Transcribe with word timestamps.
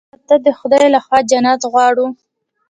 مړه 0.11 0.19
ته 0.27 0.35
د 0.45 0.47
خدای 0.59 0.85
له 0.93 0.99
خوا 1.05 1.19
جنت 1.29 1.61
غواړو 1.71 2.05